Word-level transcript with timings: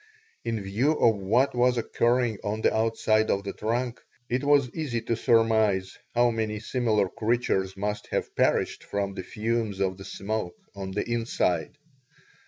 In 0.43 0.63
view 0.63 0.93
of 0.93 1.17
what 1.17 1.53
was 1.53 1.77
occurring 1.77 2.39
on 2.43 2.63
the 2.63 2.73
outside 2.73 3.29
of 3.29 3.43
the 3.43 3.53
trunk 3.53 4.01
it 4.29 4.43
was 4.43 4.71
easy 4.71 4.99
to 5.01 5.15
surmise 5.15 5.95
how 6.15 6.31
many 6.31 6.59
similar 6.59 7.07
creatures 7.07 7.77
must 7.77 8.07
have 8.07 8.35
perished 8.35 8.83
from 8.83 9.13
the 9.13 9.21
fumes 9.21 9.79
of 9.79 9.97
the 9.99 10.03
smoke 10.05 10.55
on 10.75 10.89
the 10.89 11.07
inside. 11.07 11.77